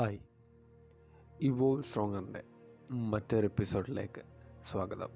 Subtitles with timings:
[0.00, 0.18] Hi.
[1.40, 2.42] Evolve സ്ട്രോങ്ങറിന്റെ
[2.90, 4.22] മറ്റൊരു എപ്പിസോഡിലേക്ക്
[4.70, 5.08] സ്വാഗതം.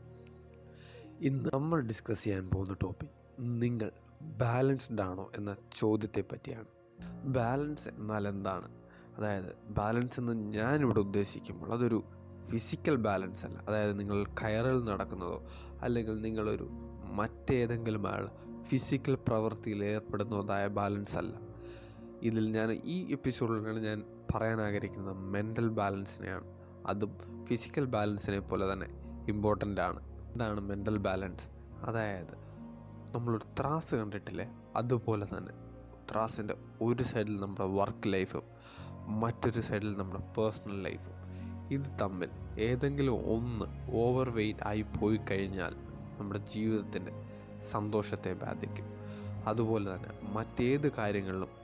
[1.20, 3.08] ഇന്ന് നമ്മൾ ഡിസ്കസ് ചെയ്യാൻ പോകുന്ന ടോപ്പിക്
[3.38, 3.90] നിങ്ങൾ
[4.22, 6.64] ബാലൻസ്ഡ് ആണോ എന്ന ചോദ്യത്തെ പറ്റിയാണ്
[7.24, 8.68] ബാലൻസ് എന്നാൽ എന്താണ്?
[9.16, 12.04] അതായത് ബാലൻസ് എന്ന് ഞാനിവിടെ ഉദ്ദേശിക്കുമ്പോൾ അതൊരു
[12.46, 13.58] ഫിസിക്കൽ ബാലൻസ് അല്ല.
[13.58, 15.46] അതായത് നിങ്ങൾ കയറിൽ നടക്കുന്നതോ
[15.80, 16.68] അല്ലെങ്കിൽ നിങ്ങളൊരു
[17.12, 18.28] മറ്റേതെങ്കിലും ആൾ
[18.62, 21.40] ഫിസിക്കൽ പ്രവൃത്തിയിൽ ഏർപ്പെടുന്നതായ ബാലൻസ് അല്ല.
[22.22, 24.04] ഇതിൽ ഞാൻ ഈ എപ്പിസോഡിലാണ് ഞാൻ
[24.34, 26.44] പറയാൻ ആഗ്രഹിക്കുന്നത് മെന്റൽ ബാലൻസിനെയാണ്
[26.86, 28.86] അതും ഫിസിക്കൽ ബാലൻസിനെ പോലെ തന്നെ
[29.28, 30.00] ഇമ്പോർട്ടന്റ് ആണ്.
[30.32, 31.48] എന്താണ് മെന്റൽ ബാലൻസ്
[31.84, 32.34] അതായത്
[33.14, 34.52] നമ്മളൊരു ത്രാസ് കണ്ടിട്ടില്ലേ?
[34.76, 35.52] അതുപോലെ തന്നെ
[36.12, 38.42] ത്രാസിന്റെ ഒരു സൈഡിൽ നമ്മുടെ വർക്ക് ലൈഫും
[39.20, 41.14] മറ്റൊരു സൈഡിൽ നമ്മുടെ പേഴ്സണൽ ലൈഫും
[41.72, 42.28] ഇത് തമ്മിൽ
[42.58, 45.74] ഏതെങ്കിലും ഒന്ന് ഓവർ വെയ്റ്റ് ആയി പോയി കഴിഞ്ഞാൽ
[46.18, 47.12] നമ്മുടെ ജീവിതത്തിന്റെ
[47.62, 48.84] സന്തോഷത്തെ ബാധിക്കും.
[49.46, 51.63] അതുപോലെ തന്നെ മറ്റേത് കാര്യങ്ങളിലും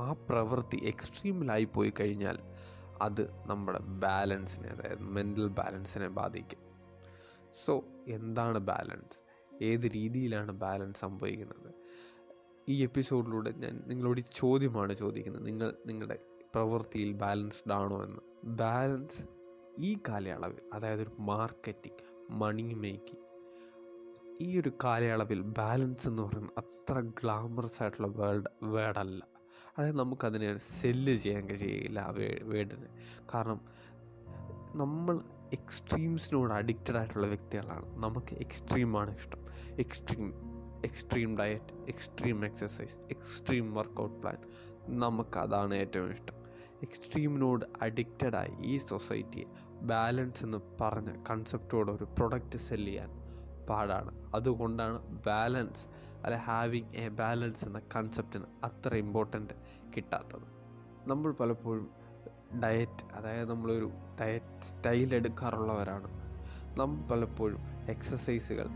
[0.00, 2.38] ആ പ്രവൃത്തി എക്സ്ട്രീമിലായി പോയി കഴിഞ്ഞാൽ
[3.02, 6.58] അത് നമ്മുടെ ബാലൻസിനെ അതായത് മെന്റൽ ബാലൻസിനെ ബാധിക്കും.
[7.64, 9.18] സോ എന്താണ് ബാലൻസ്
[9.64, 11.74] ഏത് രീതിയിലാണ് ബാലൻസ് സംഭവിക്കുന്നത്?
[12.68, 15.46] ഈ എപ്പിസോഡിലൂടെ ഞാൻ നിങ്ങളോട് ഈ ചോദ്യമാണ് ചോദിക്കുന്നത്.
[15.46, 16.18] നിങ്ങൾ നിങ്ങളുടെ
[16.54, 18.20] പ്രവൃത്തിയിൽ ബാലൻസ്ഡ് ആണോ എന്ന്.
[18.44, 19.22] ബാലൻസ്
[19.78, 23.22] ഈ കാലയളവിൽ അതായത് ഒരു മാർക്കറ്റിംഗ് മണി മേക്കിംഗ്
[24.40, 29.31] ഈ ഒരു കാലയളവിൽ ബാലൻസ് എന്ന് പറയുന്നത് അത്ര ഗ്ലാമറസ് ആയിട്ടുള്ള വേൾഡ് വേർഡല്ല
[29.78, 32.14] അതായത് നമുക്കതിനെ സെല്ല് ചെയ്യാൻ കഴിയില്ല ആ
[33.34, 33.60] കാരണം
[34.74, 35.20] നമ്മൾ
[35.52, 38.02] എക്സ്ട്രീംസിനോട് അഡിക്റ്റഡ് ആയിട്ടുള്ള വ്യക്തികളാണ്.
[38.02, 39.38] നമുക്ക് എക്സ്ട്രീമാണ് ഇഷ്ടം.
[39.78, 40.34] Extreme
[40.84, 44.36] extreme diet extreme exercise extreme workout plan
[45.00, 46.34] നമുക്കതാണ് ഏറ്റവും ഇഷ്ടം.
[46.82, 49.44] എക്സ്ട്രീമിനോട് അഡിക്റ്റഡായി ഈ സൊസൈറ്റിയെ
[49.82, 53.10] ബാലൻസ് എന്ന് പറഞ്ഞ കൺസെപ്റ്റോട് ഒരു പ്രൊഡക്റ്റ് സെല്ല് ചെയ്യാൻ
[53.66, 54.32] പാടാണ്.
[54.34, 55.86] അതുകൊണ്ടാണ് ബാലൻസ്
[56.24, 59.54] അല്ലെ ഹാവിങ് എ ബാലൻസ് എന്ന കൺസെപ്റ്റിന് അത്ര ഇമ്പോർട്ടന്റ്
[59.96, 60.46] കിട്ടാത്തത്.
[61.08, 61.90] നമ്മൾ പലപ്പോഴും
[62.64, 66.08] ഡയറ്റ് അതായത് നമ്മളൊരു ഡയറ്റ് സ്റ്റൈൽ എടുക്കാറുള്ളവരാണ്.
[66.78, 68.66] നമ്മൾ പലപ്പോഴും എക്സസൈസുകൾ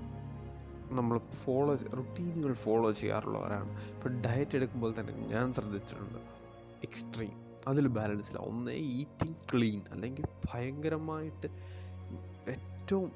[0.91, 3.95] നമ്മൾ ഫോളോ റുട്ടീനുകൾ ഫോളോ ചെയ്യാറുള്ളവരാണ്.
[3.95, 6.19] ഇപ്പോൾ ഡയറ്റ് എടുക്കുമ്പോൾ തന്നെ ഞാൻ ശ്രദ്ധിച്ചിട്ടുണ്ട്
[6.83, 8.41] എക്സ്ട്രീം അതിൽ ബാലൻസ് ഇല്ല.
[8.41, 11.49] ഒന്നേ ഈറ്റിംഗ് ക്ലീൻ അല്ലെങ്കിൽ ഭയങ്കരമായിട്ട്
[12.51, 13.12] ഏറ്റവും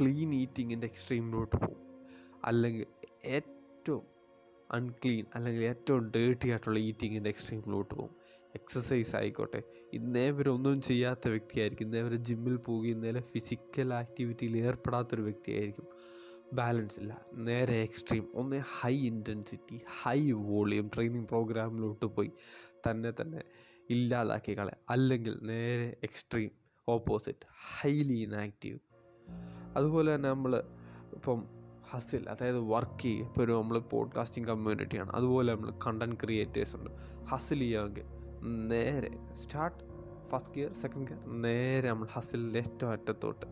[0.00, 1.82] ക്ലീൻ ഈറ്റിങ്ങിന്റെ എക്സ്ട്രീമിലോട്ട് പോകും.
[2.44, 2.86] അല്ലെങ്കിൽ
[3.82, 4.02] ഏറ്റവും
[4.72, 8.14] അൺക്ലീൻ അല്ലെങ്കിൽ ഏറ്റവും ഡേർട്ടി ആയിട്ടുള്ള ഈറ്റിങ്ങിന്റെ എക്സ്ട്രീമിലോട്ട് പോകും.
[8.54, 9.62] എക്സസൈസ് ആയിക്കോട്ടെ.
[9.92, 11.84] ഇന്നേ വരെ ഒന്നും ചെയ്യാത്ത വ്യക്തിയായിരിക്കും.
[11.84, 15.86] ഇന്നേ വരെ ജിമ്മിൽ പോവുകയും ഇന്നേലെ ഫിസിക്കൽ ആക്ടിവിറ്റിയിൽ ഏർപ്പെടാത്തൊരു വ്യക്തിയായിരിക്കും.
[16.52, 17.20] ബാലൻസ് ഇല്ല.
[17.32, 22.30] നേരെ എക്സ്ട്രീം ഒന്ന് high intensity high volume training പ്രോഗ്രാമിലോട്ട് പോയി
[22.86, 23.42] തന്നെ തന്നെ
[23.90, 26.50] ഇല്ലാതാക്കി കളെ അല്ലെങ്കിൽ നേരെ എക്സ്ട്രീം
[26.88, 27.46] ഓപ്പോസിറ്റ്
[27.80, 28.78] ഹൈലി ഇനാക്റ്റീവ്
[29.76, 30.56] അതുപോലെ തന്നെ നമ്മൾ
[31.12, 31.61] ഇപ്പം
[31.92, 33.26] ഹസിൽ അതായത് വർക്ക് ചെയ്യുക.
[33.26, 36.90] ഇപ്പോൾ ഒരു നമ്മൾ പോഡ്കാസ്റ്റിംഗ് കമ്മ്യൂണിറ്റിയാണ് അതുപോലെ നമ്മൾ കണ്ടന്റ് ക്രിയേറ്റേഴ്സ് ഉണ്ട്.
[37.24, 38.04] ഹസിൽ ചെയ്യുമെങ്കിൽ
[38.42, 39.84] നേരെ start
[40.28, 43.46] first gear second gear നേരെ നമ്മൾ ഹസിലിന്റെ ഏറ്റവും അറ്റത്തോട്ട്.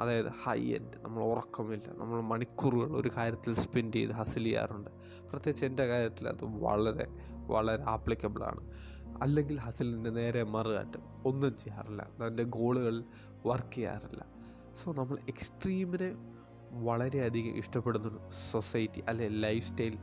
[0.00, 1.92] അതായത് ഹൈ എൻഡ് നമ്മൾ ഉറക്കമില്ല.
[1.92, 4.90] നമ്മൾ മണിക്കൂറുകൾ ഒരു കാര്യത്തിൽ സ്പെൻഡ് ചെയ്ത് ഹസിൽ ചെയ്യാറുണ്ട്.
[5.30, 7.06] പ്രത്യേകിച്ച് എന്റെ കാര്യത്തിൽ അത് വളരെ
[7.46, 8.70] വളരെ ആപ്ലിക്കബിളാണ്
[9.22, 12.08] അല്ലെങ്കിൽ ഹസിലിന്റെ നേരെ മറുകാറ്റം ഒന്നും ചെയ്യാറില്ല.
[12.22, 13.04] അതിന്റെ ഗോളുകൾ
[13.46, 14.26] വർക്ക് ചെയ്യാറില്ല.
[14.82, 16.37] സോ നമ്മൾ എക്സ്ട്രീമിനെ
[16.72, 19.98] വളരെയധികം ഇഷ്ടപ്പെടുന്ന സൊസൈറ്റി അല്ലെ ലൈഫ് സ്റ്റൈൽ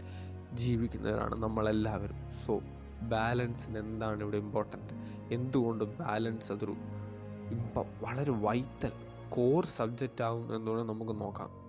[0.53, 2.15] ജീവിക്കുന്നവരാണ് നമ്മളെല്ലാവരും.
[2.45, 2.61] സോ
[3.09, 4.93] ബാലൻസിന് എന്താണ് ഇവിടെ ഇമ്പോർട്ടന്റ്
[5.33, 6.75] എന്തുകൊണ്ട് ബാലൻസ് അതൊരു
[7.51, 8.91] ഇപ്പം വളരെ വൈറ്റൽ
[9.29, 11.65] കോർ സബ്ജക്റ്റ് ആവും എന്നുള്ളത് നമുക്ക് നോക്കാം.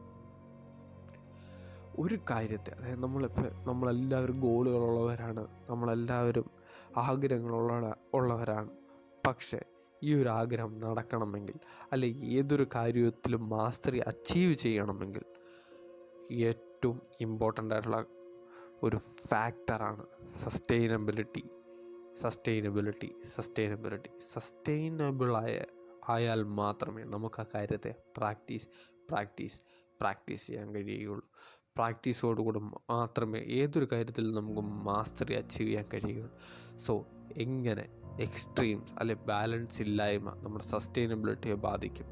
[1.98, 6.50] ഒരു കാര്യത്തെ അതായത് നമ്മളിപ്പോൾ നമ്മളെല്ലാവരും ഗോളുകളുള്ളവരാണ് നമ്മളെല്ലാവരും
[6.96, 8.70] ആഗ്രഹങ്ങളുള്ള ഉള്ളവരാണ്.
[9.26, 9.60] പക്ഷേ
[10.04, 11.56] ഈ ഒരു ആഗ്രഹം നടക്കണമെങ്കിൽ
[11.92, 15.24] അല്ലെ ഏതൊരു കാര്യത്തിലും മാസ്റ്ററി അച്ചീവ് ചെയ്യണമെങ്കിൽ
[16.30, 18.06] ഏറ്റവും ഇമ്പോർട്ടന്റ് ആയിട്ടുള്ള
[18.82, 18.96] ഒരു
[19.28, 20.04] ഫാക്ടറാണ്
[20.44, 21.44] സസ്റ്റൈനബിലിറ്റി
[22.22, 25.64] സസ്റ്റൈനബിലിറ്റി സസ്റ്റൈനബിലിറ്റി സസ്റ്റൈനബിളായ
[26.08, 28.68] ആയാൽ മാത്രമേ നമുക്ക് ആ കാര്യത്തെ പ്രാക്ടീസ്
[29.08, 29.58] പ്രാക്ടീസ്
[30.00, 31.26] പ്രാക്ടീസ് ചെയ്യാൻ കഴിയുകയുള്ളൂ.
[31.76, 36.38] പ്രാക്ടീസോടുകൂടി മാത്രമേ ഏതൊരു കാര്യത്തിൽ നമുക്ക് മാസ്റ്ററി അച്ചീവ് ചെയ്യാൻ കഴിയുകയുള്ളൂ.
[36.76, 37.06] സോ
[37.36, 37.88] എങ്ങനെ
[38.20, 42.06] എക്സ്ട്രീംസ് അല്ലെ ബാലൻസ് ഇല്ലായ്മ നമ്മുടെ സസ്റ്റൈനബിലിറ്റിയെ ബാധിക്കും?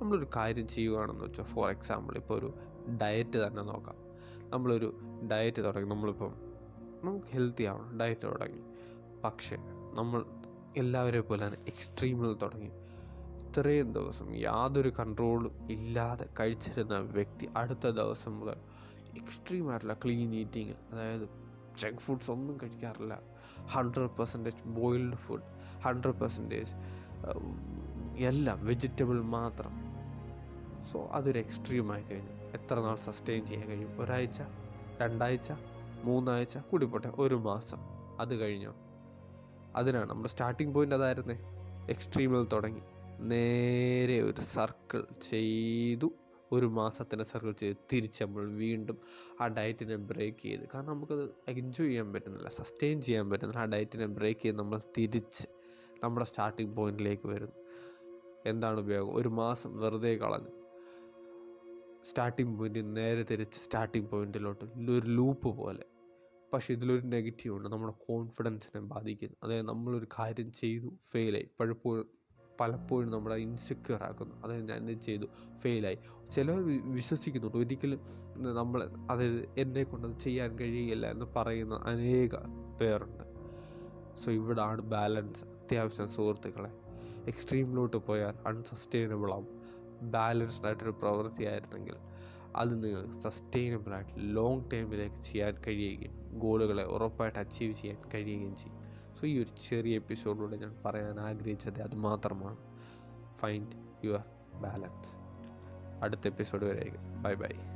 [0.00, 2.54] നമ്മളൊരു കാര്യം ചെയ്യുകയാണെന്ന് വെച്ചാൽ ഫോർ എക്സാമ്പിൾ ഇപ്പോൾ ഒരു
[3.02, 3.94] ഡയറ്റ് തന്നെ നോക്കാം.
[4.50, 5.00] നമ്മളൊരു
[5.32, 6.34] ഡയറ്റ് തുടങ്ങി നമ്മളിപ്പം
[7.04, 8.62] നമുക്ക് ഹെൽത്തി ആവണം ഡയറ്റ് തുടങ്ങി.
[9.24, 9.56] പക്ഷേ
[9.94, 10.24] നമ്മൾ
[10.76, 12.70] എല്ലാവരെ പോലെ തന്നെ എക്സ്ട്രീമിൽ തുടങ്ങി.
[13.36, 18.56] ഇത്രയും ദിവസം യാതൊരു കൺട്രോളും ഇല്ലാതെ കഴിച്ചിരുന്ന വ്യക്തി അടുത്ത ദിവസം മുതൽ
[19.16, 21.28] എക്സ്ട്രീം ആയിട്ടുള്ള ക്ലീൻ ഈറ്റിങ്ങിൽ അതായത്
[21.78, 23.20] ജങ്ക് ഫുഡ്സ് ഒന്നും കഴിക്കാറില്ല.
[23.66, 25.42] Hundred percentage boiled food
[25.82, 26.70] hundred percentage
[28.18, 29.72] എല്ലാം വെജിറ്റബിൾ മാത്രം.
[30.92, 32.30] സോ അതൊരു എക്സ്ട്രീമായി കഴിഞ്ഞു.
[32.30, 34.00] എത്ര നാൾ സസ്റ്റെയിൻ ചെയ്യാൻ കഴിയും?
[34.00, 34.42] ഒരാഴ്ച
[35.00, 35.52] രണ്ടാഴ്ച
[36.04, 37.78] മൂന്നാഴ്ച കൂടിപ്പോട്ടെ ഒരു മാസം.
[38.20, 38.74] അത് കഴിഞ്ഞോ?
[39.76, 41.38] അതിനാണ് നമ്മുടെ സ്റ്റാർട്ടിങ് പോയിന്റ് അതായിരുന്നേ.
[41.90, 42.80] എക്സ്ട്രീമിൽ തുടങ്ങി.
[43.20, 46.10] നേരെ ഒരു സർക്കിൾ ചെയ്തു.
[46.52, 48.98] ഒരു മാസത്തിന് സർക്കിൾ ചെയ്ത് തിരിച്ച് നമ്മൾ വീണ്ടും
[49.40, 50.62] ആ ഡയറ്റിനെ ബ്രേക്ക് ചെയ്ത്.
[50.74, 53.60] കാരണം നമുക്കത് എൻജോയ് ചെയ്യാൻ പറ്റുന്നില്ല സസ്റ്റെയിൻ ചെയ്യാൻ പറ്റുന്നില്ല.
[53.60, 55.46] ആ ഡയറ്റിനെ ബ്രേക്ക് ചെയ്ത് നമ്മൾ തിരിച്ച്
[56.04, 57.52] നമ്മുടെ സ്റ്റാർട്ടിംഗ് പോയിന്റിലേക്ക് വരുന്നു.
[58.46, 59.14] എന്താണ് ഉപയോഗം?
[59.14, 60.50] ഒരു മാസം വെറുതെ കളഞ്ഞു.
[62.04, 65.84] സ്റ്റാർട്ടിംഗ് പോയിന്റിൽ നേരെ തിരിച്ച് സ്റ്റാർട്ടിംഗ് പോയിന്റിലോട്ട് ഒരു ലൂപ്പ് പോലെ.
[66.52, 67.68] പക്ഷേ ഇതിലൊരു നെഗറ്റീവ് ഉണ്ട്.
[67.68, 69.36] നമ്മുടെ കോൺഫിഡൻസിനെ ബാധിക്കുന്നു.
[69.42, 72.25] അതായത് നമ്മളൊരു കാര്യം ചെയ്തു ഫെയിലായി പലപ്പോഴും
[72.60, 74.42] പലപ്പോഴും നമ്മളെ ഇൻസെക്യൂർ ആക്കുന്നു.
[74.44, 75.26] അതായത് ഞാൻ ഇത് ചെയ്തു?
[75.56, 75.98] ഫെയിലായി
[76.30, 77.56] ചിലർ വിശ്വസിക്കുന്നുണ്ട്.
[77.56, 78.00] ഒരിക്കലും
[78.36, 82.34] നമ്മൾ അതായത് എന്നെ കൊണ്ട് ചെയ്യാൻ കഴിയില്ല എന്ന് പറയുന്ന അനേക
[82.80, 83.24] പേരുണ്ട്.
[84.24, 86.70] സോ ഇവിടാണ് ബാലൻസ് അത്യാവശ്യം സുഹൃത്തുക്കളെ
[87.26, 89.48] എക്സ്ട്രീമിലോട്ട് പോയാൽ അൺസസ്റ്റൈനബിൾ ആവും.
[90.02, 91.94] ബാലൻസ്ഡ് ആയിട്ടൊരു പ്രവൃത്തിയായിരുന്നെങ്കിൽ
[92.56, 98.85] അത് നിങ്ങൾക്ക് സസ്റ്റൈനബിൾ ആയിട്ട് ലോങ് ടൈമിലേക്ക് ചെയ്യാൻ കഴിയുകയും ഗോളുകളെ ഉറപ്പായിട്ട് അച്ചീവ് ചെയ്യാൻ കഴിയുകയും ചെയ്യും.
[99.20, 102.56] സോ ഈ ഒരു ചെറിയ എപ്പിസോഡിലൂടെ ഞാൻ പറയാൻ ആഗ്രഹിച്ചത് അതുമാത്രമാണ്
[103.36, 104.22] ഫൈൻഡ് യുവർ
[104.62, 105.12] ബാലൻസ്
[106.02, 106.92] അടുത്ത എപ്പിസോഡ് വരെ
[107.22, 107.75] ബൈ ബൈ